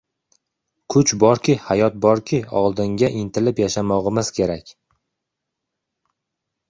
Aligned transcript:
kuch 0.93 1.11
borki, 1.23 1.55
hayot 1.65 1.99
borki, 2.07 2.39
oldinga 2.63 3.11
intilib 3.19 3.63
yashamog‘imiz 3.65 4.33
kerak. 4.39 4.75